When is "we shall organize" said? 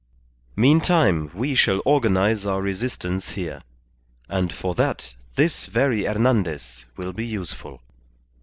1.31-2.43